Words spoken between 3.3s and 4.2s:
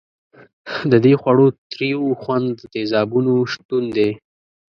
شتون دی.